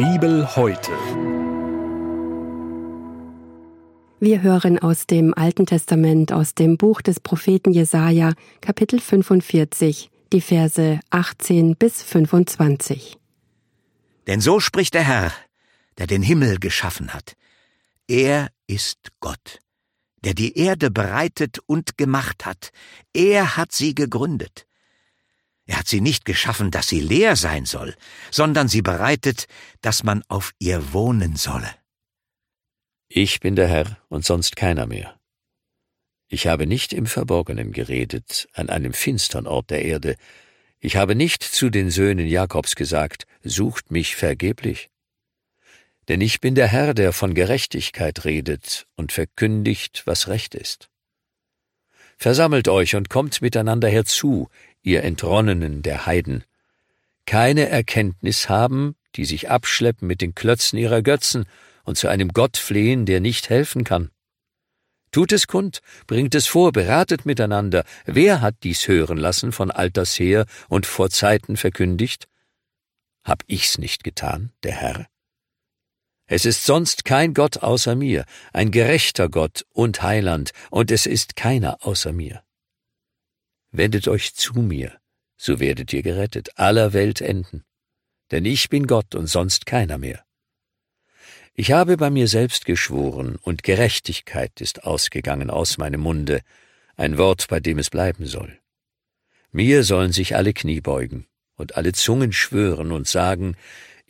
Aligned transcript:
Bibel 0.00 0.56
heute. 0.56 0.92
Wir 4.18 4.40
hören 4.40 4.78
aus 4.78 5.06
dem 5.06 5.34
Alten 5.34 5.66
Testament, 5.66 6.32
aus 6.32 6.54
dem 6.54 6.78
Buch 6.78 7.02
des 7.02 7.20
Propheten 7.20 7.70
Jesaja, 7.72 8.32
Kapitel 8.62 8.98
45, 8.98 10.10
die 10.32 10.40
Verse 10.40 11.00
18 11.10 11.76
bis 11.76 12.02
25. 12.02 13.18
Denn 14.26 14.40
so 14.40 14.58
spricht 14.58 14.94
der 14.94 15.04
Herr, 15.04 15.32
der 15.98 16.06
den 16.06 16.22
Himmel 16.22 16.58
geschaffen 16.58 17.12
hat. 17.12 17.34
Er 18.08 18.48
ist 18.66 19.10
Gott, 19.20 19.58
der 20.24 20.32
die 20.32 20.56
Erde 20.56 20.90
bereitet 20.90 21.58
und 21.66 21.98
gemacht 21.98 22.46
hat. 22.46 22.70
Er 23.12 23.58
hat 23.58 23.72
sie 23.72 23.94
gegründet. 23.94 24.66
Er 25.70 25.78
hat 25.78 25.86
sie 25.86 26.00
nicht 26.00 26.24
geschaffen, 26.24 26.72
dass 26.72 26.88
sie 26.88 26.98
leer 26.98 27.36
sein 27.36 27.64
soll, 27.64 27.94
sondern 28.32 28.66
sie 28.66 28.82
bereitet, 28.82 29.46
dass 29.82 30.02
man 30.02 30.24
auf 30.26 30.52
ihr 30.58 30.92
wohnen 30.92 31.36
solle. 31.36 31.72
Ich 33.08 33.38
bin 33.38 33.54
der 33.54 33.68
Herr 33.68 33.96
und 34.08 34.24
sonst 34.24 34.56
keiner 34.56 34.86
mehr. 34.86 35.16
Ich 36.26 36.48
habe 36.48 36.66
nicht 36.66 36.92
im 36.92 37.06
Verborgenen 37.06 37.70
geredet, 37.70 38.48
an 38.52 38.68
einem 38.68 38.92
finstern 38.92 39.46
Ort 39.46 39.70
der 39.70 39.84
Erde. 39.84 40.16
Ich 40.80 40.96
habe 40.96 41.14
nicht 41.14 41.44
zu 41.44 41.70
den 41.70 41.90
Söhnen 41.90 42.26
Jakobs 42.26 42.74
gesagt, 42.74 43.28
sucht 43.44 43.92
mich 43.92 44.16
vergeblich. 44.16 44.90
Denn 46.08 46.20
ich 46.20 46.40
bin 46.40 46.56
der 46.56 46.66
Herr, 46.66 46.94
der 46.94 47.12
von 47.12 47.32
Gerechtigkeit 47.32 48.24
redet 48.24 48.88
und 48.96 49.12
verkündigt, 49.12 50.02
was 50.04 50.26
recht 50.26 50.56
ist. 50.56 50.89
Versammelt 52.20 52.68
euch 52.68 52.96
und 52.96 53.08
kommt 53.08 53.40
miteinander 53.40 53.88
herzu, 53.88 54.50
ihr 54.82 55.04
Entronnenen 55.04 55.80
der 55.80 56.04
Heiden. 56.04 56.44
Keine 57.24 57.70
Erkenntnis 57.70 58.50
haben, 58.50 58.94
die 59.16 59.24
sich 59.24 59.48
abschleppen 59.48 60.06
mit 60.06 60.20
den 60.20 60.34
Klötzen 60.34 60.78
ihrer 60.78 61.00
Götzen 61.00 61.46
und 61.82 61.96
zu 61.96 62.08
einem 62.08 62.28
Gott 62.28 62.58
flehen, 62.58 63.06
der 63.06 63.20
nicht 63.20 63.48
helfen 63.48 63.84
kann. 63.84 64.10
Tut 65.12 65.32
es 65.32 65.46
kund, 65.46 65.80
bringt 66.06 66.34
es 66.34 66.46
vor, 66.46 66.72
beratet 66.72 67.24
miteinander. 67.24 67.84
Wer 68.04 68.42
hat 68.42 68.56
dies 68.64 68.86
hören 68.86 69.16
lassen 69.16 69.50
von 69.50 69.70
alters 69.70 70.18
her 70.18 70.44
und 70.68 70.84
vor 70.84 71.08
Zeiten 71.08 71.56
verkündigt? 71.56 72.28
Hab 73.24 73.44
ich's 73.46 73.78
nicht 73.78 74.04
getan, 74.04 74.52
der 74.62 74.72
Herr? 74.72 75.06
Es 76.32 76.44
ist 76.44 76.64
sonst 76.64 77.04
kein 77.04 77.34
Gott 77.34 77.56
außer 77.58 77.96
mir, 77.96 78.24
ein 78.52 78.70
gerechter 78.70 79.28
Gott 79.28 79.66
und 79.72 80.00
Heiland, 80.00 80.52
und 80.70 80.92
es 80.92 81.04
ist 81.04 81.34
keiner 81.34 81.84
außer 81.84 82.12
mir. 82.12 82.44
Wendet 83.72 84.06
euch 84.06 84.36
zu 84.36 84.54
mir, 84.54 84.96
so 85.36 85.58
werdet 85.58 85.92
ihr 85.92 86.04
gerettet, 86.04 86.50
aller 86.54 86.92
Welt 86.92 87.20
enden. 87.20 87.64
Denn 88.30 88.44
ich 88.44 88.68
bin 88.68 88.86
Gott 88.86 89.16
und 89.16 89.26
sonst 89.26 89.66
keiner 89.66 89.98
mehr. 89.98 90.24
Ich 91.54 91.72
habe 91.72 91.96
bei 91.96 92.10
mir 92.10 92.28
selbst 92.28 92.64
geschworen, 92.64 93.34
und 93.42 93.64
Gerechtigkeit 93.64 94.60
ist 94.60 94.84
ausgegangen 94.84 95.50
aus 95.50 95.78
meinem 95.78 96.00
Munde, 96.00 96.42
ein 96.96 97.18
Wort, 97.18 97.48
bei 97.48 97.58
dem 97.58 97.80
es 97.80 97.90
bleiben 97.90 98.26
soll. 98.26 98.56
Mir 99.50 99.82
sollen 99.82 100.12
sich 100.12 100.36
alle 100.36 100.52
Knie 100.52 100.80
beugen 100.80 101.26
und 101.56 101.76
alle 101.76 101.92
Zungen 101.92 102.32
schwören 102.32 102.92
und 102.92 103.08
sagen, 103.08 103.56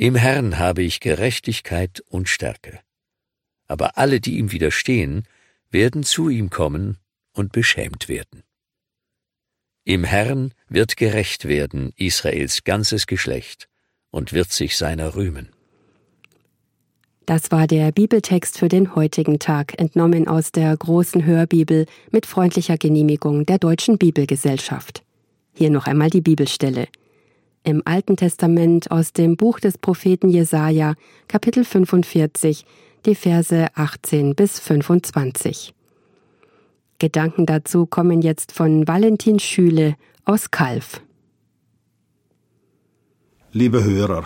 im 0.00 0.14
Herrn 0.14 0.58
habe 0.58 0.82
ich 0.82 1.00
Gerechtigkeit 1.00 2.02
und 2.08 2.26
Stärke. 2.26 2.80
Aber 3.68 3.98
alle, 3.98 4.18
die 4.18 4.38
ihm 4.38 4.50
widerstehen, 4.50 5.24
werden 5.70 6.04
zu 6.04 6.30
ihm 6.30 6.48
kommen 6.48 6.96
und 7.34 7.52
beschämt 7.52 8.08
werden. 8.08 8.42
Im 9.84 10.04
Herrn 10.04 10.54
wird 10.70 10.96
gerecht 10.96 11.46
werden 11.48 11.92
Israels 11.96 12.64
ganzes 12.64 13.06
Geschlecht 13.06 13.68
und 14.10 14.32
wird 14.32 14.50
sich 14.52 14.78
seiner 14.78 15.16
rühmen. 15.16 15.50
Das 17.26 17.50
war 17.50 17.66
der 17.66 17.92
Bibeltext 17.92 18.56
für 18.56 18.68
den 18.68 18.94
heutigen 18.94 19.38
Tag, 19.38 19.78
entnommen 19.78 20.28
aus 20.28 20.50
der 20.50 20.74
großen 20.74 21.26
Hörbibel 21.26 21.84
mit 22.10 22.24
freundlicher 22.24 22.78
Genehmigung 22.78 23.44
der 23.44 23.58
Deutschen 23.58 23.98
Bibelgesellschaft. 23.98 25.02
Hier 25.52 25.68
noch 25.68 25.86
einmal 25.86 26.08
die 26.08 26.22
Bibelstelle. 26.22 26.88
Im 27.62 27.82
Alten 27.84 28.16
Testament 28.16 28.90
aus 28.90 29.12
dem 29.12 29.36
Buch 29.36 29.60
des 29.60 29.78
Propheten 29.78 30.28
Jesaja, 30.28 30.94
Kapitel 31.28 31.64
45, 31.64 32.64
die 33.06 33.14
Verse 33.14 33.68
18 33.74 34.34
bis 34.34 34.58
25. 34.60 35.74
Gedanken 36.98 37.46
dazu 37.46 37.86
kommen 37.86 38.22
jetzt 38.22 38.52
von 38.52 38.86
Valentin 38.86 39.38
Schüle 39.38 39.96
aus 40.24 40.50
Kalf. 40.50 41.02
Liebe 43.52 43.82
Hörer, 43.82 44.24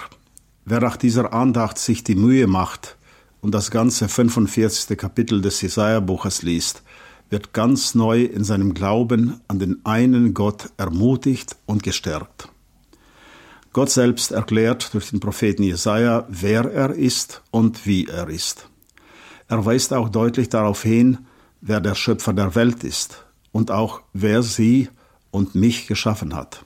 Wer 0.66 0.80
nach 0.80 0.96
dieser 0.96 1.34
Andacht 1.34 1.76
sich 1.76 2.04
die 2.04 2.14
Mühe 2.14 2.46
macht 2.46 2.96
und 3.42 3.54
das 3.54 3.70
ganze 3.70 4.08
45. 4.08 4.96
Kapitel 4.96 5.42
des 5.42 5.60
Jesaja-Buches 5.60 6.42
liest, 6.42 6.82
wird 7.28 7.52
ganz 7.52 7.94
neu 7.94 8.22
in 8.22 8.44
seinem 8.44 8.72
Glauben 8.72 9.40
an 9.46 9.58
den 9.58 9.84
einen 9.84 10.32
Gott 10.32 10.70
ermutigt 10.78 11.56
und 11.66 11.82
gestärkt. 11.82 12.48
Gott 13.74 13.90
selbst 13.90 14.30
erklärt 14.30 14.94
durch 14.94 15.10
den 15.10 15.18
Propheten 15.18 15.64
Jesaja, 15.64 16.26
wer 16.28 16.70
er 16.72 16.90
ist 16.90 17.42
und 17.50 17.86
wie 17.86 18.06
er 18.06 18.28
ist. 18.28 18.68
Er 19.48 19.66
weist 19.66 19.92
auch 19.92 20.08
deutlich 20.08 20.48
darauf 20.48 20.84
hin, 20.84 21.26
wer 21.60 21.80
der 21.80 21.96
Schöpfer 21.96 22.32
der 22.32 22.54
Welt 22.54 22.84
ist 22.84 23.26
und 23.50 23.72
auch 23.72 24.00
wer 24.12 24.44
sie 24.44 24.90
und 25.32 25.56
mich 25.56 25.88
geschaffen 25.88 26.36
hat. 26.36 26.64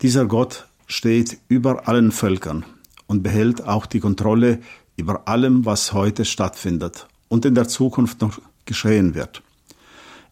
Dieser 0.00 0.24
Gott 0.24 0.66
steht 0.86 1.38
über 1.48 1.88
allen 1.88 2.10
Völkern 2.10 2.64
und 3.06 3.22
behält 3.22 3.62
auch 3.62 3.84
die 3.84 4.00
Kontrolle 4.00 4.60
über 4.96 5.28
allem, 5.28 5.66
was 5.66 5.92
heute 5.92 6.24
stattfindet 6.24 7.06
und 7.28 7.44
in 7.44 7.54
der 7.54 7.68
Zukunft 7.68 8.22
noch 8.22 8.40
geschehen 8.64 9.14
wird. 9.14 9.42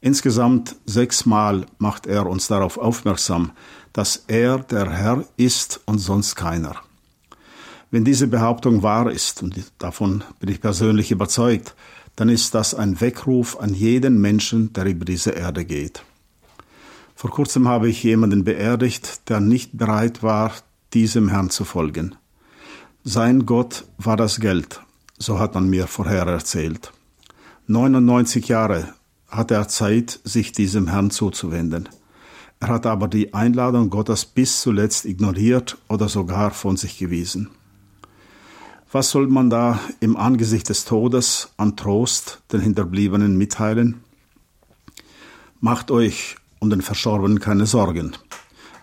Insgesamt 0.04 0.74
sechsmal 0.84 1.64
macht 1.78 2.08
er 2.08 2.26
uns 2.26 2.48
darauf 2.48 2.76
aufmerksam, 2.76 3.52
dass 3.92 4.24
er 4.26 4.58
der 4.58 4.90
Herr 4.90 5.24
ist 5.36 5.80
und 5.86 6.00
sonst 6.00 6.34
keiner. 6.34 6.74
Wenn 7.92 8.04
diese 8.04 8.26
Behauptung 8.26 8.82
wahr 8.82 9.12
ist, 9.12 9.44
und 9.44 9.54
davon 9.78 10.24
bin 10.40 10.50
ich 10.50 10.60
persönlich 10.60 11.12
überzeugt, 11.12 11.76
dann 12.16 12.28
ist 12.28 12.52
das 12.52 12.74
ein 12.74 13.00
Weckruf 13.00 13.56
an 13.60 13.74
jeden 13.74 14.20
Menschen, 14.20 14.72
der 14.72 14.86
über 14.86 15.04
diese 15.04 15.30
Erde 15.30 15.64
geht. 15.64 16.02
Vor 17.14 17.30
kurzem 17.30 17.68
habe 17.68 17.88
ich 17.88 18.02
jemanden 18.02 18.42
beerdigt, 18.42 19.28
der 19.28 19.38
nicht 19.38 19.78
bereit 19.78 20.24
war, 20.24 20.52
diesem 20.94 21.28
Herrn 21.28 21.50
zu 21.50 21.64
folgen. 21.64 22.16
Sein 23.04 23.46
Gott 23.46 23.84
war 23.98 24.16
das 24.16 24.40
Geld, 24.40 24.80
so 25.16 25.38
hat 25.38 25.54
man 25.54 25.70
mir 25.70 25.86
vorher 25.86 26.26
erzählt. 26.26 26.92
99 27.68 28.48
Jahre 28.48 28.94
hatte 29.32 29.54
er 29.54 29.66
Zeit, 29.66 30.20
sich 30.24 30.52
diesem 30.52 30.88
Herrn 30.88 31.10
zuzuwenden. 31.10 31.88
Er 32.60 32.68
hat 32.68 32.86
aber 32.86 33.08
die 33.08 33.34
Einladung 33.34 33.90
Gottes 33.90 34.24
bis 34.24 34.60
zuletzt 34.60 35.04
ignoriert 35.04 35.78
oder 35.88 36.08
sogar 36.08 36.52
von 36.52 36.76
sich 36.76 36.98
gewiesen. 36.98 37.50
Was 38.92 39.10
soll 39.10 39.26
man 39.26 39.50
da 39.50 39.80
im 40.00 40.16
Angesicht 40.16 40.68
des 40.68 40.84
Todes 40.84 41.54
an 41.56 41.76
Trost 41.76 42.42
den 42.52 42.60
Hinterbliebenen 42.60 43.36
mitteilen? 43.36 44.04
Macht 45.60 45.90
euch 45.90 46.36
um 46.60 46.68
den 46.70 46.82
Verstorbenen 46.82 47.40
keine 47.40 47.66
Sorgen. 47.66 48.12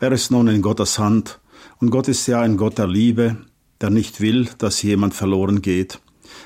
Er 0.01 0.11
ist 0.11 0.31
nun 0.31 0.47
in 0.47 0.61
Gottes 0.61 0.97
Hand 0.97 1.39
und 1.79 1.91
Gott 1.91 2.07
ist 2.07 2.25
ja 2.27 2.41
ein 2.41 2.57
Gott 2.57 2.77
der 2.77 2.87
Liebe, 2.87 3.37
der 3.81 3.91
nicht 3.91 4.19
will, 4.19 4.49
dass 4.57 4.81
jemand 4.81 5.13
verloren 5.13 5.61
geht. 5.61 5.99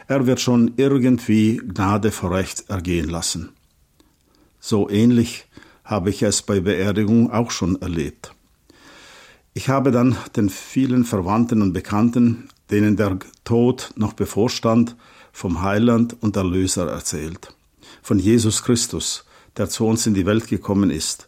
Er 0.07 0.27
wird 0.27 0.41
schon 0.41 0.73
irgendwie 0.77 1.57
Gnade 1.57 2.11
vor 2.11 2.31
Recht 2.31 2.69
ergehen 2.69 3.09
lassen. 3.09 3.49
So 4.65 4.89
ähnlich 4.89 5.43
habe 5.83 6.09
ich 6.09 6.23
es 6.23 6.41
bei 6.41 6.61
Beerdigung 6.61 7.29
auch 7.29 7.51
schon 7.51 7.81
erlebt. 7.81 8.33
Ich 9.53 9.67
habe 9.67 9.91
dann 9.91 10.15
den 10.37 10.49
vielen 10.49 11.03
Verwandten 11.03 11.61
und 11.61 11.73
Bekannten, 11.73 12.47
denen 12.71 12.95
der 12.95 13.19
Tod 13.43 13.91
noch 13.97 14.13
bevorstand, 14.13 14.95
vom 15.33 15.63
Heiland 15.63 16.15
und 16.21 16.37
Erlöser 16.37 16.89
erzählt. 16.89 17.53
Von 18.01 18.19
Jesus 18.19 18.63
Christus, 18.63 19.25
der 19.57 19.67
zu 19.67 19.85
uns 19.85 20.07
in 20.07 20.13
die 20.13 20.25
Welt 20.25 20.47
gekommen 20.47 20.91
ist, 20.91 21.27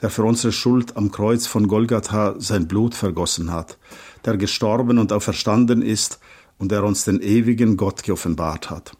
der 0.00 0.08
für 0.08 0.22
unsere 0.22 0.52
Schuld 0.52 0.96
am 0.96 1.10
Kreuz 1.10 1.48
von 1.48 1.66
Golgatha 1.66 2.36
sein 2.38 2.68
Blut 2.68 2.94
vergossen 2.94 3.50
hat, 3.50 3.78
der 4.24 4.36
gestorben 4.36 4.98
und 4.98 5.12
auferstanden 5.12 5.82
ist 5.82 6.20
und 6.56 6.70
der 6.70 6.84
uns 6.84 7.04
den 7.04 7.20
ewigen 7.20 7.76
Gott 7.76 8.04
geoffenbart 8.04 8.70
hat. 8.70 8.92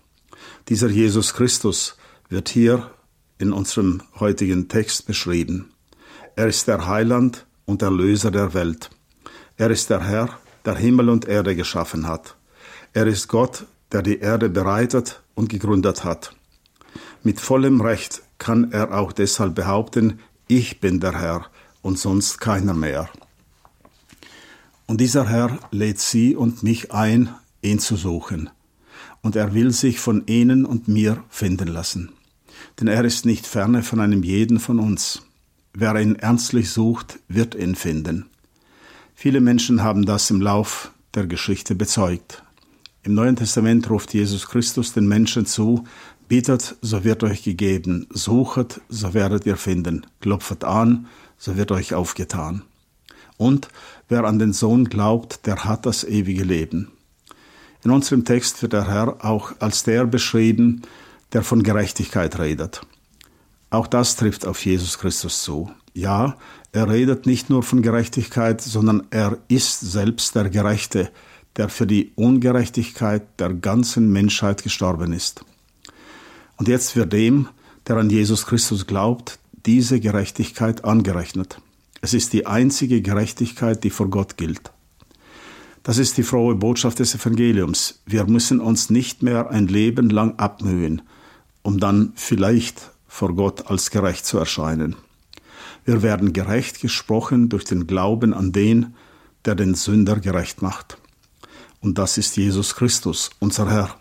Dieser 0.71 0.89
Jesus 0.89 1.35
Christus 1.35 1.97
wird 2.29 2.49
hier 2.49 2.91
in 3.39 3.53
unserem 3.53 4.03
heutigen 4.19 4.69
Text 4.69 5.07
beschrieben. 5.07 5.73
Er 6.37 6.47
ist 6.47 6.69
der 6.69 6.87
Heiland 6.87 7.47
und 7.65 7.83
Erlöser 7.83 8.31
der 8.31 8.55
Welt. 8.55 8.91
Er 9.57 9.71
ist 9.71 9.91
der 9.91 10.03
Herr, 10.05 10.39
der 10.65 10.77
Himmel 10.77 11.09
und 11.09 11.27
Erde 11.27 11.57
geschaffen 11.57 12.07
hat. 12.07 12.37
Er 12.93 13.07
ist 13.07 13.29
Gott, 13.29 13.67
der 13.93 14.03
die 14.03 14.19
Erde 14.19 14.49
bereitet 14.49 15.23
und 15.35 15.49
gegründet 15.49 16.05
hat. 16.05 16.35
Mit 17.23 17.41
vollem 17.41 17.81
Recht 17.81 18.23
kann 18.39 18.73
er 18.73 18.97
auch 18.97 19.13
deshalb 19.13 19.55
behaupten, 19.55 20.21
ich 20.49 20.81
bin 20.81 21.01
der 21.01 21.19
Herr 21.19 21.47
und 21.83 21.99
sonst 21.99 22.41
keiner 22.41 22.75
mehr. 22.75 23.09
Und 24.87 25.01
dieser 25.01 25.29
Herr 25.29 25.59
lädt 25.71 25.99
Sie 25.99 26.37
und 26.37 26.63
mich 26.63 26.93
ein, 26.93 27.35
ihn 27.63 27.79
zu 27.81 27.97
suchen. 27.97 28.51
Und 29.23 29.35
er 29.35 29.55
will 29.55 29.73
sich 29.73 29.99
von 29.99 30.27
ihnen 30.27 30.65
und 30.65 30.87
mir 30.87 31.25
finden 31.29 31.69
lassen. 31.69 32.13
Denn 32.81 32.89
er 32.89 33.05
ist 33.05 33.27
nicht 33.27 33.47
ferne 33.47 33.83
von 33.83 34.01
einem 34.01 34.23
jeden 34.23 34.59
von 34.59 34.79
uns. 34.79 35.23
Wer 35.73 35.95
ihn 36.01 36.17
ernstlich 36.17 36.71
sucht, 36.71 37.19
wird 37.29 37.55
ihn 37.55 37.75
finden. 37.75 38.27
Viele 39.15 39.41
Menschen 39.41 39.83
haben 39.83 40.05
das 40.07 40.31
im 40.31 40.41
Lauf 40.41 40.93
der 41.15 41.27
Geschichte 41.27 41.75
bezeugt. 41.75 42.43
Im 43.03 43.15
Neuen 43.15 43.37
Testament 43.37 43.89
ruft 43.89 44.13
Jesus 44.15 44.49
Christus 44.49 44.93
den 44.93 45.07
Menschen 45.07 45.47
zu, 45.47 45.85
Bittet, 46.29 46.77
so 46.83 47.05
wird 47.05 47.23
euch 47.23 47.45
gegeben, 47.45 48.09
suchet, 48.11 48.81
so 48.89 49.15
werdet 49.15 49.47
ihr 49.47 49.57
finden, 49.57 50.07
klopfet 50.21 50.65
an, 50.65 51.07
so 51.39 51.57
wird 51.57 51.71
euch 51.71 51.95
aufgetan. 51.95 52.63
Und 53.37 53.69
wer 54.09 54.25
an 54.25 54.41
den 54.41 54.53
Sohn 54.53 54.87
glaubt, 54.87 55.47
der 55.47 55.65
hat 55.65 55.87
das 55.87 56.03
ewige 56.03 56.43
Leben. 56.43 56.91
In 57.85 57.93
unserem 57.93 58.25
Text 58.25 58.61
wird 58.63 58.73
der 58.73 58.89
Herr 58.89 59.25
auch 59.25 59.53
als 59.61 59.85
der 59.85 60.05
beschrieben, 60.07 60.83
der 61.33 61.43
von 61.43 61.63
Gerechtigkeit 61.63 62.39
redet. 62.39 62.83
Auch 63.71 63.87
das 63.87 64.17
trifft 64.17 64.47
auf 64.47 64.65
Jesus 64.65 64.99
Christus 64.99 65.43
zu. 65.43 65.71
Ja, 65.93 66.37
er 66.73 66.89
redet 66.89 67.27
nicht 67.27 67.51
nur 67.51 67.63
von 67.63 67.83
Gerechtigkeit, 67.83 68.61
sondern 68.61 69.07
er 69.11 69.39
ist 69.49 69.81
selbst 69.81 70.35
der 70.35 70.51
Gerechte, 70.51 71.11
der 71.57 71.69
für 71.69 71.87
die 71.87 72.13
Ungerechtigkeit 72.15 73.23
der 73.39 73.55
ganzen 73.55 74.13
Menschheit 74.13 74.63
gestorben 74.63 75.13
ist. 75.13 75.45
Und 76.59 76.69
jetzt 76.69 76.97
wird 76.97 77.13
dem, 77.13 77.49
der 77.87 77.97
an 77.97 78.11
Jesus 78.11 78.47
Christus 78.47 78.87
glaubt, 78.87 79.39
diese 79.65 80.01
Gerechtigkeit 80.01 80.85
angerechnet. 80.85 81.61
Es 82.03 82.15
ist 82.15 82.33
die 82.33 82.47
einzige 82.47 83.03
Gerechtigkeit, 83.03 83.83
die 83.83 83.91
vor 83.91 84.09
Gott 84.09 84.37
gilt. 84.37 84.71
Das 85.87 85.99
ist 85.99 86.17
die 86.17 86.25
frohe 86.25 86.57
Botschaft 86.57 86.99
des 86.99 87.15
Evangeliums. 87.15 88.01
Wir 88.07 88.25
müssen 88.25 88.59
uns 88.59 88.91
nicht 88.91 89.23
mehr 89.23 89.51
ein 89.51 89.69
Leben 89.69 90.11
lang 90.11 90.37
abmühen, 90.37 91.03
um 91.63 91.79
dann 91.79 92.13
vielleicht 92.17 92.91
vor 93.07 93.37
Gott 93.37 93.71
als 93.71 93.93
gerecht 93.93 94.27
zu 94.27 94.37
erscheinen. 94.37 94.97
Wir 95.85 96.03
werden 96.03 96.33
gerecht 96.33 96.81
gesprochen 96.81 97.51
durch 97.51 97.63
den 97.63 97.87
Glauben 97.87 98.35
an 98.35 98.51
den, 98.51 98.97
der 99.45 99.55
den 99.55 99.77
Sünder 99.77 100.17
gerecht 100.17 100.61
macht. 100.61 100.99
Und 101.81 101.99
das 101.99 102.19
ist 102.19 102.37
Jesus 102.37 102.75
Christus, 102.75 103.31
unser 103.39 103.71
Herr. 103.71 103.95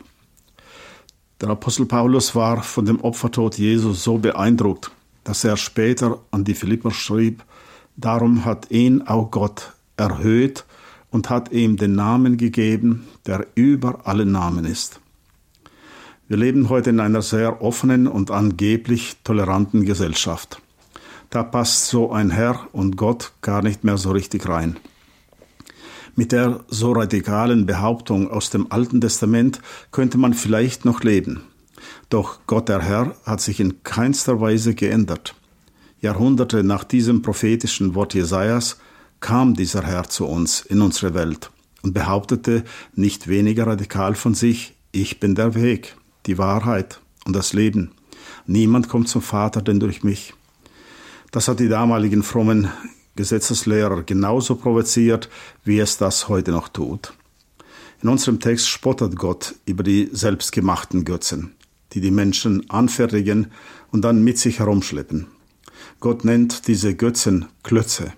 Der 1.39 1.49
Apostel 1.49 1.85
Paulus 1.85 2.33
war 2.33 2.63
von 2.63 2.85
dem 2.85 2.99
Opfertod 3.01 3.59
Jesus 3.59 4.03
so 4.03 4.17
beeindruckt, 4.17 4.89
dass 5.23 5.43
er 5.43 5.55
später 5.55 6.19
an 6.31 6.45
die 6.45 6.55
Philipper 6.55 6.89
schrieb, 6.89 7.43
darum 7.95 8.43
hat 8.43 8.71
ihn 8.71 9.03
auch 9.03 9.29
Gott 9.29 9.73
erhöht 9.97 10.65
und 11.15 11.29
hat 11.29 11.53
ihm 11.53 11.77
den 11.77 11.95
Namen 11.95 12.35
gegeben, 12.35 13.07
der 13.25 13.47
über 13.55 14.01
alle 14.03 14.25
Namen 14.25 14.65
ist. 14.65 14.99
Wir 16.27 16.35
leben 16.35 16.67
heute 16.67 16.89
in 16.89 16.99
einer 16.99 17.21
sehr 17.21 17.61
offenen 17.61 18.05
und 18.05 18.31
angeblich 18.31 19.15
toleranten 19.23 19.85
Gesellschaft. 19.85 20.61
Da 21.29 21.41
passt 21.43 21.87
so 21.87 22.11
ein 22.11 22.31
Herr 22.31 22.67
und 22.73 22.97
Gott 22.97 23.31
gar 23.41 23.61
nicht 23.61 23.85
mehr 23.85 23.97
so 23.97 24.11
richtig 24.11 24.49
rein. 24.49 24.75
Mit 26.17 26.33
der 26.33 26.65
so 26.67 26.91
radikalen 26.91 27.65
Behauptung 27.65 28.29
aus 28.29 28.49
dem 28.49 28.69
Alten 28.73 28.99
Testament 28.99 29.61
könnte 29.91 30.17
man 30.17 30.33
vielleicht 30.33 30.83
noch 30.83 31.01
leben. 31.01 31.43
Doch 32.09 32.39
Gott 32.45 32.67
der 32.67 32.81
Herr 32.81 33.15
hat 33.25 33.39
sich 33.39 33.61
in 33.61 33.83
keinster 33.83 34.41
Weise 34.41 34.75
geändert. 34.75 35.33
Jahrhunderte 36.01 36.65
nach 36.65 36.83
diesem 36.83 37.21
prophetischen 37.21 37.95
Wort 37.95 38.13
Jesajas 38.13 38.79
kam 39.25 39.55
dieser 39.55 39.81
Herr 39.81 40.07
zu 40.07 40.27
uns 40.27 40.61
in 40.61 40.83
unsere 40.83 41.15
Welt 41.15 41.49
und 41.81 41.95
behauptete 41.95 42.63
nicht 42.93 43.27
weniger 43.27 43.65
radikal 43.65 44.13
von 44.13 44.35
sich, 44.35 44.75
ich 44.91 45.19
bin 45.19 45.33
der 45.33 45.55
Weg, 45.55 45.97
die 46.27 46.37
Wahrheit 46.37 47.01
und 47.25 47.35
das 47.35 47.51
Leben. 47.51 47.89
Niemand 48.45 48.87
kommt 48.87 49.09
zum 49.09 49.23
Vater 49.23 49.63
denn 49.63 49.79
durch 49.79 50.03
mich. 50.03 50.35
Das 51.31 51.47
hat 51.47 51.59
die 51.59 51.69
damaligen 51.69 52.21
frommen 52.21 52.69
Gesetzeslehrer 53.15 54.03
genauso 54.03 54.57
provoziert, 54.57 55.27
wie 55.63 55.79
es 55.79 55.97
das 55.97 56.29
heute 56.29 56.51
noch 56.51 56.69
tut. 56.69 57.15
In 58.03 58.09
unserem 58.09 58.39
Text 58.39 58.67
spottet 58.67 59.15
Gott 59.15 59.55
über 59.65 59.81
die 59.81 60.07
selbstgemachten 60.11 61.03
Götzen, 61.03 61.55
die 61.93 61.99
die 61.99 62.11
Menschen 62.11 62.69
anfertigen 62.69 63.51
und 63.91 64.03
dann 64.03 64.23
mit 64.23 64.37
sich 64.37 64.59
herumschleppen. 64.59 65.25
Gott 65.99 66.25
nennt 66.25 66.67
diese 66.67 66.93
Götzen 66.93 67.47
Klötze. 67.63 68.13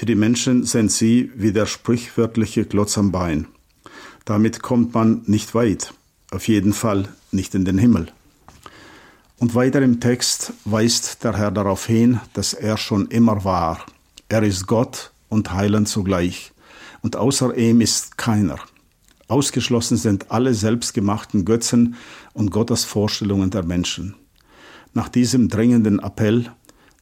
Für 0.00 0.06
die 0.06 0.14
Menschen 0.14 0.64
sind 0.64 0.90
sie 0.90 1.30
wie 1.34 1.52
der 1.52 1.66
sprichwörtliche 1.66 2.64
Klotz 2.64 2.96
am 2.96 3.12
Bein. 3.12 3.48
Damit 4.24 4.62
kommt 4.62 4.94
man 4.94 5.20
nicht 5.26 5.54
weit, 5.54 5.92
auf 6.30 6.48
jeden 6.48 6.72
Fall 6.72 7.08
nicht 7.32 7.54
in 7.54 7.66
den 7.66 7.76
Himmel. 7.76 8.06
Und 9.36 9.54
weiter 9.54 9.82
im 9.82 10.00
Text 10.00 10.54
weist 10.64 11.22
der 11.22 11.36
Herr 11.36 11.50
darauf 11.50 11.84
hin, 11.84 12.18
dass 12.32 12.54
er 12.54 12.78
schon 12.78 13.08
immer 13.08 13.44
war 13.44 13.84
er 14.30 14.42
ist 14.42 14.66
Gott 14.66 15.12
und 15.28 15.52
Heiland 15.52 15.86
zugleich, 15.86 16.52
und 17.02 17.16
außer 17.16 17.54
ihm 17.58 17.82
ist 17.82 18.16
keiner. 18.16 18.56
Ausgeschlossen 19.28 19.98
sind 19.98 20.30
alle 20.30 20.54
selbstgemachten 20.54 21.44
Götzen 21.44 21.96
und 22.32 22.50
Gottes 22.50 22.84
Vorstellungen 22.84 23.50
der 23.50 23.64
Menschen. 23.64 24.14
Nach 24.94 25.10
diesem 25.10 25.50
dringenden 25.50 25.98
Appell, 25.98 26.50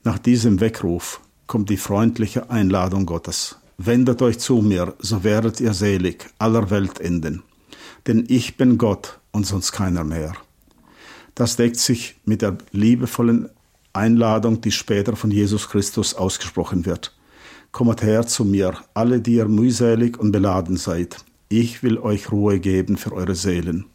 nach 0.02 0.18
diesem 0.18 0.58
Weckruf 0.58 1.20
kommt 1.48 1.70
die 1.70 1.76
freundliche 1.78 2.50
Einladung 2.50 3.06
Gottes. 3.06 3.56
Wendet 3.78 4.22
euch 4.22 4.38
zu 4.38 4.58
mir, 4.58 4.94
so 5.00 5.24
werdet 5.24 5.60
ihr 5.60 5.72
selig 5.72 6.26
aller 6.38 6.70
Weltenden. 6.70 7.42
Denn 8.06 8.24
ich 8.28 8.56
bin 8.56 8.78
Gott 8.78 9.18
und 9.32 9.46
sonst 9.46 9.72
keiner 9.72 10.04
mehr. 10.04 10.34
Das 11.34 11.56
deckt 11.56 11.76
sich 11.76 12.16
mit 12.24 12.42
der 12.42 12.58
liebevollen 12.72 13.48
Einladung, 13.92 14.60
die 14.60 14.72
später 14.72 15.16
von 15.16 15.30
Jesus 15.30 15.68
Christus 15.68 16.14
ausgesprochen 16.14 16.86
wird. 16.86 17.16
Kommet 17.72 18.02
her 18.02 18.26
zu 18.26 18.44
mir, 18.44 18.74
alle, 18.94 19.20
die 19.20 19.34
ihr 19.34 19.48
mühselig 19.48 20.18
und 20.18 20.32
beladen 20.32 20.76
seid. 20.76 21.16
Ich 21.48 21.82
will 21.82 21.98
euch 21.98 22.30
Ruhe 22.30 22.60
geben 22.60 22.96
für 22.96 23.12
eure 23.12 23.34
Seelen. 23.34 23.86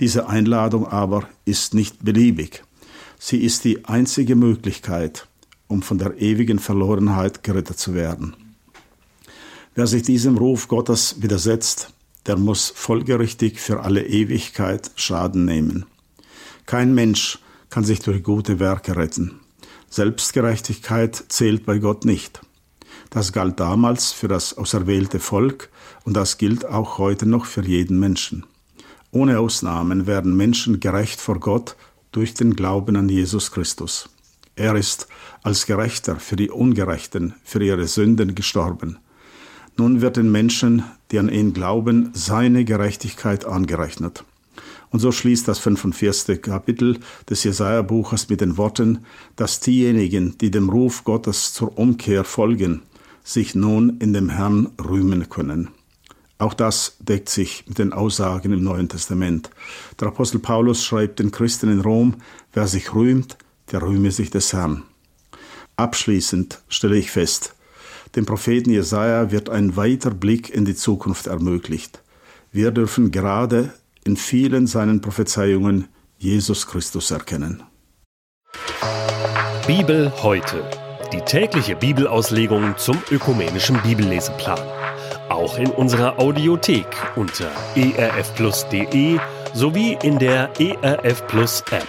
Diese 0.00 0.28
Einladung 0.28 0.86
aber 0.86 1.28
ist 1.44 1.74
nicht 1.74 2.04
beliebig. 2.04 2.62
Sie 3.18 3.38
ist 3.38 3.64
die 3.64 3.84
einzige 3.84 4.36
Möglichkeit, 4.36 5.27
um 5.68 5.82
von 5.82 5.98
der 5.98 6.18
ewigen 6.18 6.58
Verlorenheit 6.58 7.42
gerettet 7.44 7.78
zu 7.78 7.94
werden. 7.94 8.34
Wer 9.74 9.86
sich 9.86 10.02
diesem 10.02 10.36
Ruf 10.36 10.66
Gottes 10.66 11.22
widersetzt, 11.22 11.90
der 12.26 12.36
muss 12.36 12.72
folgerichtig 12.74 13.60
für 13.60 13.80
alle 13.80 14.04
Ewigkeit 14.06 14.90
Schaden 14.96 15.44
nehmen. 15.44 15.86
Kein 16.66 16.94
Mensch 16.94 17.38
kann 17.70 17.84
sich 17.84 18.00
durch 18.00 18.22
gute 18.22 18.58
Werke 18.58 18.96
retten. 18.96 19.40
Selbstgerechtigkeit 19.88 21.24
zählt 21.28 21.64
bei 21.64 21.78
Gott 21.78 22.04
nicht. 22.04 22.40
Das 23.10 23.32
galt 23.32 23.58
damals 23.60 24.12
für 24.12 24.28
das 24.28 24.58
auserwählte 24.58 25.20
Volk 25.20 25.70
und 26.04 26.14
das 26.14 26.36
gilt 26.36 26.66
auch 26.66 26.98
heute 26.98 27.26
noch 27.26 27.46
für 27.46 27.64
jeden 27.64 27.98
Menschen. 27.98 28.44
Ohne 29.10 29.38
Ausnahmen 29.38 30.06
werden 30.06 30.36
Menschen 30.36 30.80
gerecht 30.80 31.20
vor 31.20 31.40
Gott 31.40 31.76
durch 32.12 32.34
den 32.34 32.54
Glauben 32.54 32.96
an 32.96 33.08
Jesus 33.08 33.50
Christus. 33.50 34.10
Er 34.58 34.74
ist 34.74 35.06
als 35.44 35.66
Gerechter 35.66 36.16
für 36.16 36.34
die 36.34 36.50
Ungerechten, 36.50 37.34
für 37.44 37.62
ihre 37.62 37.86
Sünden 37.86 38.34
gestorben. 38.34 38.98
Nun 39.76 40.00
wird 40.00 40.16
den 40.16 40.32
Menschen, 40.32 40.82
die 41.12 41.20
an 41.20 41.28
ihn 41.28 41.52
glauben, 41.52 42.10
seine 42.12 42.64
Gerechtigkeit 42.64 43.44
angerechnet. 43.44 44.24
Und 44.90 44.98
so 44.98 45.12
schließt 45.12 45.46
das 45.46 45.60
45. 45.60 46.42
Kapitel 46.42 46.98
des 47.30 47.44
Jesaja-Buches 47.44 48.28
mit 48.30 48.40
den 48.40 48.56
Worten, 48.56 49.04
dass 49.36 49.60
diejenigen, 49.60 50.36
die 50.38 50.50
dem 50.50 50.70
Ruf 50.70 51.04
Gottes 51.04 51.52
zur 51.52 51.78
Umkehr 51.78 52.24
folgen, 52.24 52.82
sich 53.22 53.54
nun 53.54 53.98
in 54.00 54.12
dem 54.12 54.28
Herrn 54.28 54.70
rühmen 54.82 55.28
können. 55.28 55.68
Auch 56.38 56.54
das 56.54 56.96
deckt 56.98 57.28
sich 57.28 57.64
mit 57.68 57.78
den 57.78 57.92
Aussagen 57.92 58.52
im 58.52 58.64
Neuen 58.64 58.88
Testament. 58.88 59.50
Der 60.00 60.08
Apostel 60.08 60.40
Paulus 60.40 60.84
schreibt 60.84 61.20
den 61.20 61.30
Christen 61.30 61.70
in 61.70 61.80
Rom, 61.80 62.14
wer 62.52 62.66
sich 62.66 62.92
rühmt, 62.92 63.36
der 63.72 63.82
rühme 63.82 64.10
sich 64.10 64.30
des 64.30 64.52
Herrn. 64.52 64.82
Abschließend 65.76 66.60
stelle 66.68 66.96
ich 66.96 67.10
fest, 67.10 67.54
dem 68.16 68.26
Propheten 68.26 68.70
Jesaja 68.70 69.30
wird 69.30 69.50
ein 69.50 69.76
weiter 69.76 70.10
Blick 70.10 70.50
in 70.50 70.64
die 70.64 70.74
Zukunft 70.74 71.26
ermöglicht. 71.26 72.02
Wir 72.50 72.70
dürfen 72.70 73.10
gerade 73.10 73.72
in 74.04 74.16
vielen 74.16 74.66
seinen 74.66 75.00
Prophezeiungen 75.00 75.88
Jesus 76.16 76.66
Christus 76.66 77.10
erkennen. 77.10 77.62
Bibel 79.66 80.10
heute 80.22 80.64
die 81.12 81.20
tägliche 81.20 81.76
Bibelauslegung 81.76 82.74
zum 82.76 82.98
ökumenischen 83.10 83.80
Bibelleseplan. 83.82 84.58
Auch 85.28 85.58
in 85.58 85.70
unserer 85.70 86.18
Audiothek 86.18 86.86
unter 87.16 87.50
erfplus.de 87.76 89.18
sowie 89.54 89.98
in 90.02 90.18
der 90.18 90.50
ERF 90.58 91.26
Plus 91.26 91.62
App. 91.70 91.88